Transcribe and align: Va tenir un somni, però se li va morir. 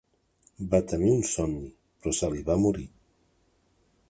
Va 0.71 0.79
tenir 0.91 1.11
un 1.17 1.21
somni, 1.33 1.69
però 2.01 2.17
se 2.21 2.33
li 2.33 2.43
va 2.51 2.61
morir. 2.67 2.91